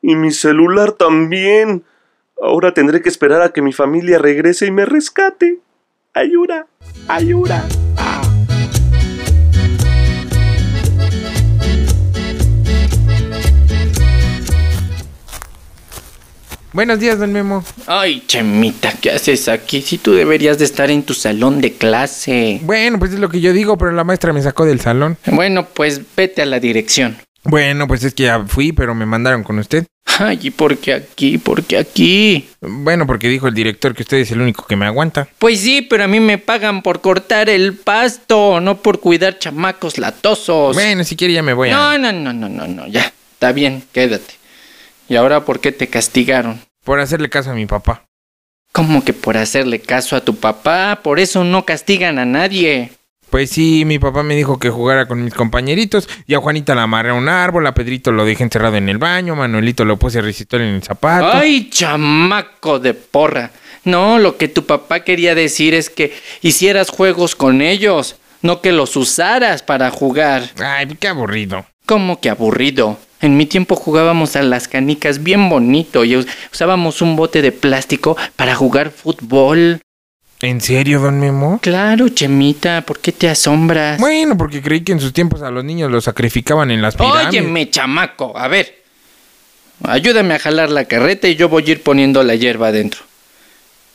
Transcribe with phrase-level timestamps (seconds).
[0.00, 1.84] Y mi celular también.
[2.40, 5.58] Ahora tendré que esperar a que mi familia regrese y me rescate.
[6.14, 6.66] Ayuda,
[7.08, 7.66] ayuda.
[7.96, 8.22] Ah.
[16.78, 17.64] Buenos días, don Memo.
[17.86, 19.82] Ay, Chemita, ¿qué haces aquí?
[19.82, 22.60] Si tú deberías de estar en tu salón de clase.
[22.62, 25.16] Bueno, pues es lo que yo digo, pero la maestra me sacó del salón.
[25.26, 27.16] Bueno, pues vete a la dirección.
[27.48, 29.86] Bueno, pues es que ya fui, pero me mandaron con usted.
[30.18, 31.38] Ay, ¿y por qué aquí?
[31.38, 32.48] ¿Por qué aquí?
[32.60, 35.28] Bueno, porque dijo el director que usted es el único que me aguanta.
[35.38, 39.96] Pues sí, pero a mí me pagan por cortar el pasto, no por cuidar chamacos
[39.96, 40.74] latosos.
[40.74, 41.72] Bueno, si quiere ya me voy a...
[41.72, 43.12] No, no, no, no, no, no, ya.
[43.32, 44.34] Está bien, quédate.
[45.08, 46.60] ¿Y ahora por qué te castigaron?
[46.84, 48.04] Por hacerle caso a mi papá.
[48.72, 51.00] ¿Cómo que por hacerle caso a tu papá?
[51.02, 52.90] Por eso no castigan a nadie.
[53.30, 56.08] Pues sí, mi papá me dijo que jugara con mis compañeritos.
[56.26, 58.98] Y a Juanita la amarré a un árbol, a Pedrito lo dejé encerrado en el
[58.98, 61.30] baño, a Manuelito lo puse recitón en el zapato.
[61.32, 63.50] ¡Ay, chamaco de porra!
[63.84, 66.12] No, lo que tu papá quería decir es que
[66.42, 70.42] hicieras juegos con ellos, no que los usaras para jugar.
[70.62, 71.64] Ay, qué aburrido.
[71.86, 72.98] ¿Cómo que aburrido?
[73.20, 77.50] En mi tiempo jugábamos a las canicas bien bonito y us- usábamos un bote de
[77.50, 79.80] plástico para jugar fútbol.
[80.40, 81.58] ¿En serio, don Memo?
[81.60, 83.98] Claro, Chemita, ¿por qué te asombras?
[83.98, 87.26] Bueno, porque creí que en sus tiempos a los niños los sacrificaban en las pirámides.
[87.28, 88.84] Óyeme, chamaco, a ver.
[89.82, 93.00] Ayúdame a jalar la carreta y yo voy a ir poniendo la hierba adentro.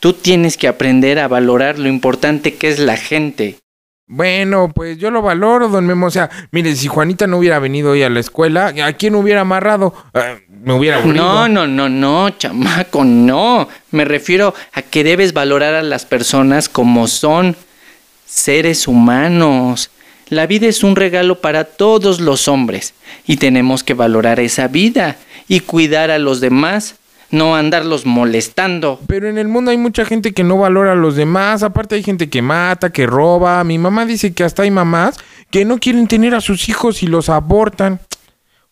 [0.00, 3.61] Tú tienes que aprender a valorar lo importante que es la gente.
[4.14, 6.08] Bueno, pues yo lo valoro, don Memo.
[6.08, 9.40] O sea, mire, si Juanita no hubiera venido hoy a la escuela, ¿a quién hubiera
[9.40, 9.94] amarrado?
[10.12, 11.24] Eh, me hubiera aburrido.
[11.24, 13.70] No, no, no, no, chamaco, no.
[13.90, 17.56] Me refiero a que debes valorar a las personas como son
[18.26, 19.90] seres humanos.
[20.28, 22.92] La vida es un regalo para todos los hombres
[23.26, 25.16] y tenemos que valorar esa vida
[25.48, 26.96] y cuidar a los demás,
[27.32, 29.00] no andarlos molestando.
[29.08, 31.64] Pero en el mundo hay mucha gente que no valora a los demás.
[31.64, 33.64] Aparte hay gente que mata, que roba.
[33.64, 35.16] Mi mamá dice que hasta hay mamás
[35.50, 38.00] que no quieren tener a sus hijos y los abortan.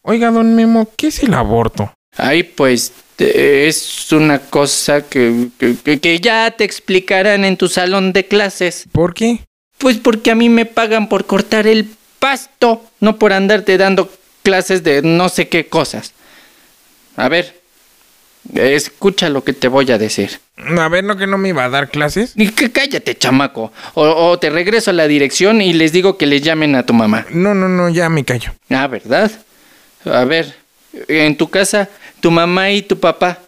[0.03, 1.93] Oiga, don Memo, ¿qué es el aborto?
[2.17, 8.27] Ay, pues es una cosa que, que- que ya te explicarán en tu salón de
[8.27, 8.87] clases.
[8.93, 9.41] ¿Por qué?
[9.79, 11.89] Pues porque a mí me pagan por cortar el
[12.19, 14.11] pasto, no por andarte dando
[14.43, 16.13] clases de no sé qué cosas.
[17.17, 17.60] A ver,
[18.55, 20.41] escucha lo que te voy a decir.
[20.57, 22.33] A ver, ¿no que no me iba a dar clases?
[22.37, 23.73] Y que cállate, chamaco.
[23.95, 26.95] O, o te regreso a la dirección y les digo que le llamen a tu
[26.95, 27.27] mamá.
[27.31, 28.53] No, no, no, ya me callo.
[28.69, 29.31] Ah, ¿verdad?
[30.05, 30.55] A ver,
[31.09, 31.89] en tu casa,
[32.21, 33.39] tu mamá y tu papá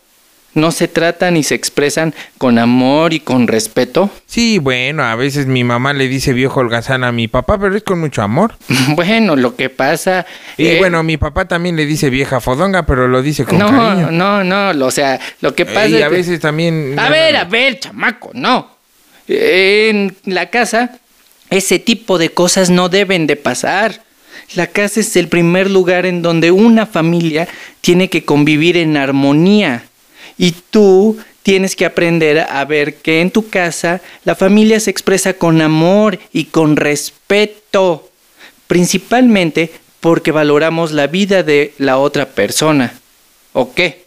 [0.55, 4.11] no se tratan y se expresan con amor y con respeto.
[4.27, 7.83] Sí, bueno, a veces mi mamá le dice viejo holgazán a mi papá, pero es
[7.83, 8.55] con mucho amor.
[8.95, 10.27] Bueno, lo que pasa.
[10.59, 13.67] Y eh, bueno, mi papá también le dice vieja fodonga, pero lo dice con no,
[13.69, 14.11] cariño.
[14.11, 16.99] no, no, lo- o sea, lo que pasa Eh, y es a que- veces también...
[16.99, 18.69] A ver, a ver, chamaco, no.
[19.29, 20.99] En la casa,
[21.51, 24.03] ese tipo de cosas no deben de pasar.
[24.55, 27.49] La casa es el primer lugar en donde una familia
[27.81, 29.85] tiene que convivir en armonía.
[30.43, 35.35] Y tú tienes que aprender a ver que en tu casa la familia se expresa
[35.35, 38.11] con amor y con respeto.
[38.67, 39.71] Principalmente
[40.01, 42.93] porque valoramos la vida de la otra persona.
[43.53, 44.07] ¿O qué?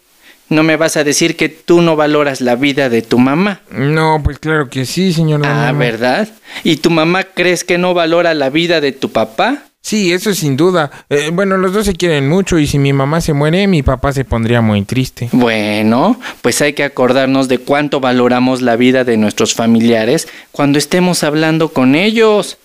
[0.50, 3.62] ¿No me vas a decir que tú no valoras la vida de tu mamá?
[3.71, 5.39] No, pues claro que sí, señor.
[5.42, 5.71] don Ah.
[5.71, 6.27] ¿verdad?
[6.65, 9.63] ¿Y tu mamá crees que no valora la vida de tu papá?
[9.85, 10.89] Sí, eso sin duda.
[11.11, 14.13] Eh, bueno, los dos se quieren mucho y si mi mamá se muere, mi papá
[14.13, 15.29] se pondría muy triste.
[15.31, 21.23] Bueno, pues hay que acordarnos de cuánto valoramos la vida de nuestros familiares cuando estemos
[21.23, 22.57] hablando con ellos,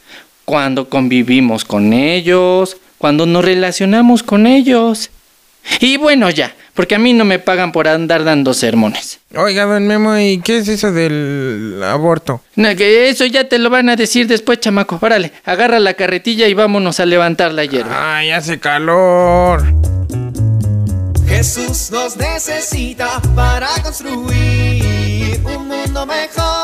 [0.46, 5.10] cuando convivimos con ellos, cuando nos relacionamos con ellos.
[5.78, 9.18] Y bueno, ya, porque a mí no me pagan por andar dando sermones.
[9.36, 12.40] Oiga, don Memo, ¿y qué es eso del aborto?
[12.56, 14.98] No, que eso ya te lo van a decir después, chamaco.
[14.98, 18.16] Órale, agarra la carretilla y vámonos a levantar la hierba.
[18.16, 19.62] Ay, hace calor.
[21.28, 26.59] Jesús nos necesita para construir un mundo mejor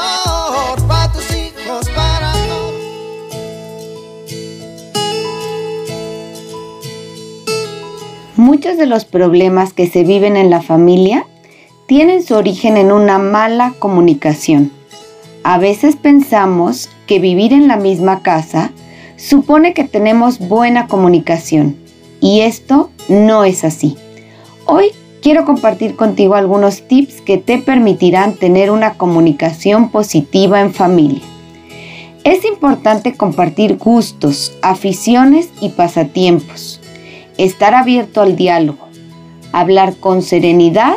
[8.46, 11.26] Muchos de los problemas que se viven en la familia
[11.88, 14.70] tienen su origen en una mala comunicación.
[15.43, 18.70] A veces pensamos que vivir en la misma casa
[19.16, 21.75] supone que tenemos buena comunicación
[22.20, 23.96] y esto no es así.
[24.64, 24.92] Hoy
[25.22, 31.22] quiero compartir contigo algunos tips que te permitirán tener una comunicación positiva en familia.
[32.22, 36.81] Es importante compartir gustos, aficiones y pasatiempos,
[37.38, 38.88] estar abierto al diálogo,
[39.52, 40.94] hablar con serenidad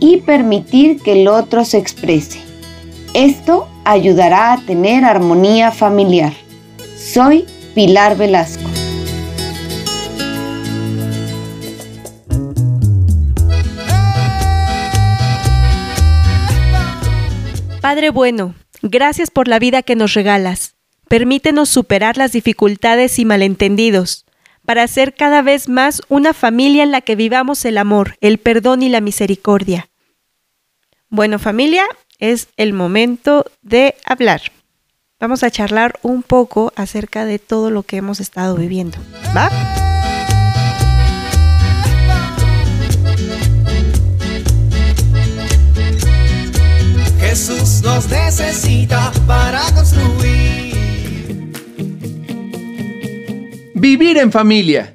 [0.00, 2.40] y permitir que el otro se exprese.
[3.14, 6.32] Esto ayudará a tener armonía familiar.
[6.96, 7.44] Soy
[7.74, 8.68] Pilar Velasco.
[17.80, 20.74] Padre bueno, gracias por la vida que nos regalas.
[21.08, 24.26] Permítenos superar las dificultades y malentendidos,
[24.70, 28.84] para ser cada vez más una familia en la que vivamos el amor, el perdón
[28.84, 29.90] y la misericordia.
[31.08, 31.82] Bueno, familia,
[32.20, 34.42] es el momento de hablar.
[35.18, 38.96] Vamos a charlar un poco acerca de todo lo que hemos estado viviendo.
[39.36, 39.50] ¿Va?
[47.18, 50.69] Jesús nos necesita para construir.
[53.80, 54.94] Vivir en familia.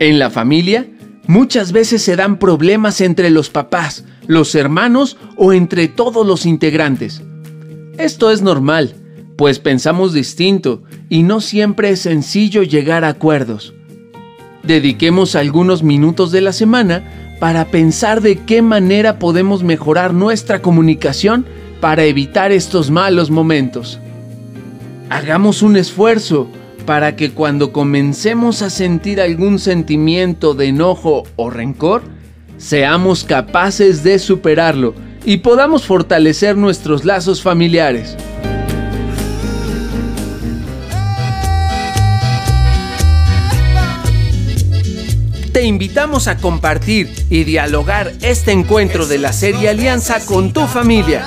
[0.00, 0.86] En la familia,
[1.26, 7.22] muchas veces se dan problemas entre los papás, los hermanos o entre todos los integrantes.
[7.96, 8.96] Esto es normal,
[9.38, 13.72] pues pensamos distinto y no siempre es sencillo llegar a acuerdos.
[14.62, 17.02] Dediquemos algunos minutos de la semana
[17.40, 21.46] para pensar de qué manera podemos mejorar nuestra comunicación
[21.80, 23.98] para evitar estos malos momentos.
[25.08, 26.46] Hagamos un esfuerzo
[26.86, 32.02] para que cuando comencemos a sentir algún sentimiento de enojo o rencor,
[32.58, 34.94] seamos capaces de superarlo
[35.24, 38.16] y podamos fortalecer nuestros lazos familiares.
[45.52, 51.26] Te invitamos a compartir y dialogar este encuentro de la serie Alianza con tu familia.